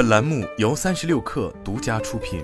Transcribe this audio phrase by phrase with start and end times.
[0.00, 2.42] 本栏目由三十六氪独家出品。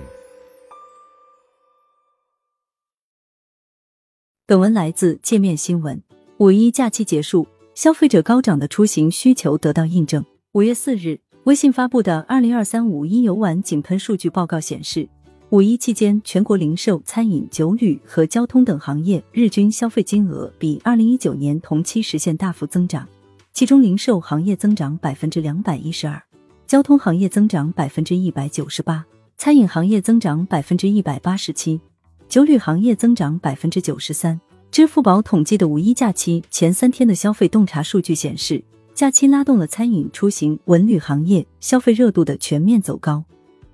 [4.45, 5.99] 本文来自界面新闻。
[6.37, 10.23] 五一假期结束，消费者高涨的出行需求得到印证。
[10.51, 15.09] 五月四日，微信发布的《二零二三五一游玩井喷数据报告》显示，
[15.49, 23.09] 五一期间全国零售、餐饮、酒旅和交通等行业日均消费金额比二零一九年同期实现大幅增长。
[23.51, 26.21] 其中，零售行业增长百分之两百一十二，
[26.67, 29.05] 交通行业增长百分之一百九十八，
[29.37, 31.79] 餐饮行业增长百分之一百八十七，
[32.27, 34.37] 酒旅行业增长百分之九十三。
[34.69, 38.61] 支付宝统计的五一假期前三天的消费洞察数据显示，
[38.93, 43.23] 假期拉动了餐饮、出行、文旅行业消费热度的全面走高，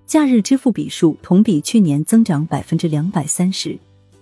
[0.05, 3.75] 假日支付笔数同比去年增长百分之两百三十，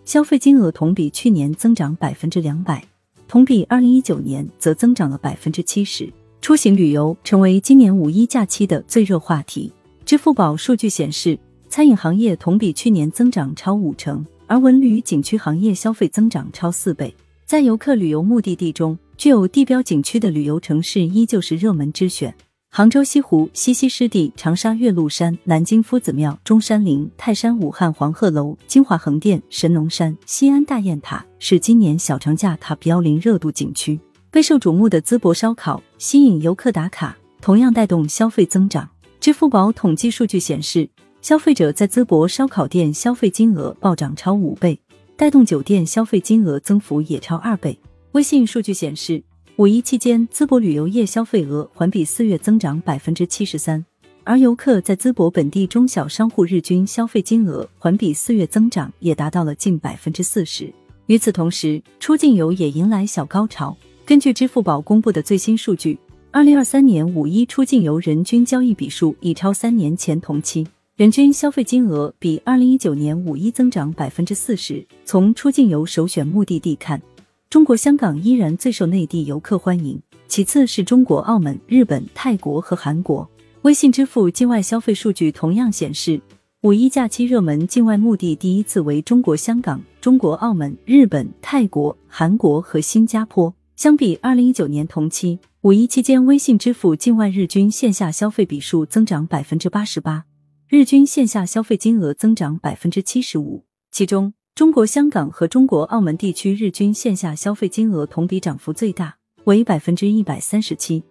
[0.06, 2.82] 消费金额同比去年增长百分之两百。
[3.28, 9.72] 同比二零一九年则增长了百分之七十，出行旅游成为今年五一假期的最热话题。
[10.04, 11.38] 支付宝数据显示，
[11.70, 17.14] 餐饮行业同比去年增长超五成，而文旅景区行业消费增长超四倍。
[17.46, 22.34] 在游客旅游目的地中，具有地标景区的旅游城市依旧是热门之选。
[22.72, 34.00] 杭州西湖、西溪湿地、长沙岳麓山、南京夫子庙、中山陵、泰山武汉黄鹤楼、金华横店、神农山、西安大雁塔是今年小长假 TOP 幺零热度景区。
[34.32, 38.90] 备受瞩目的淄博烧烤吸引游客打卡，同样带动消费增长。
[39.20, 40.90] 支付宝统计数据显示，
[41.22, 44.80] 消费者在淄博烧烤店消费金额暴涨超五倍，
[45.18, 47.78] 带动酒店消费金额增幅也超二倍。
[48.14, 49.22] 微信数据显示。
[49.58, 53.86] 五一期间，淄博旅游业消费额环比四月增长百分之七十三，
[54.24, 60.74] 而游客在淄博本地中小商户日均消费金额环比四月增长也达到了近百分之四十。
[61.08, 63.76] 与此同时，出境游也迎来小高潮。
[64.04, 65.98] 根据支付宝公布的最新数据，
[66.32, 70.68] 二零二三年五一出境游人均交易笔数已超三年前同期，
[70.98, 74.86] 人均消费金额比二零一九年五一增长百分之四十。
[75.06, 77.02] 从出境游首选目的地看，
[77.50, 83.30] 中国香港依然最受内地游客欢迎，其次是中国澳门、日本、泰国和韩国。
[83.62, 86.20] 微信支付境外消费数据同样显示，
[86.64, 93.54] 五一假期热门境外目的第一次为中国香港、中国澳门、日本、泰国、韩国和新加坡。
[93.82, 100.26] 相比二零一九年同期，五一期间微信支付境外日均线下消费笔数增长百分之八十八，
[100.70, 104.36] 日均线下消费金额增长百分之七十五，其中。
[104.54, 109.16] 中国香港和中国澳门地区日均线下消费金额同比涨幅最大，
[109.46, 111.04] 为百分之一百三十七。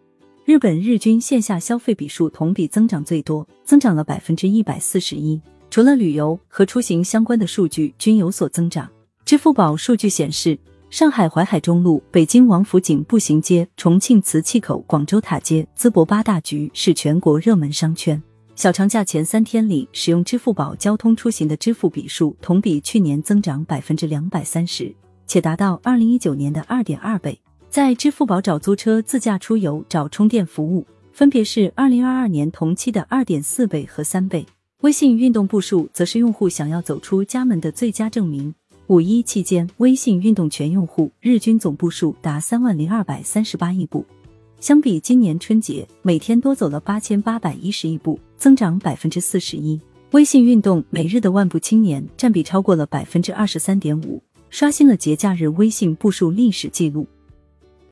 [0.45, 5.41] 日本日均线下消费笔数同比增长最多，增长了百分之一百四十一。
[5.71, 8.89] 除了旅游和出行相关的数据均有所增长。
[9.25, 10.57] 支付宝数据显示，
[10.91, 18.21] 上海淮海中路、北京王府井步行街、重庆磁器口、广州塔街、淄博八大局是全国热门商圈。
[18.57, 24.93] 小长假前三天里，使用支付宝交通出行的支付笔数同比去年增长百分之两百三十，
[25.29, 27.41] 且达到二零一九年的二点二倍。
[27.69, 34.45] 在支付宝找租车、自驾出游、找充电服务，分别是二零二二年同期的二点四倍和三倍。
[34.81, 38.53] 微信运动步数则是用户想要走出家门的最佳证明。
[38.91, 44.05] 五一期间，微信运动全用户日均总步数达三万零二百三十八亿步。
[44.59, 49.81] 相比今年春节，每天多走了八千八百一十亿步，增长百分之四十一。
[50.11, 57.07] 微信运动每日的万步青年占比超过了百分之二十三点五，刷新了节假日微信步数历史记录。